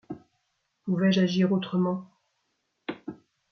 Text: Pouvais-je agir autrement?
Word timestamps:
Pouvais-je 0.83 1.21
agir 1.21 1.51
autrement? 1.53 2.09